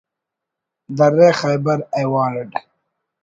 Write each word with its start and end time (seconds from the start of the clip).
درہ 0.97 1.29
خیبر 1.41 1.77
ایوارڈ 1.99 2.51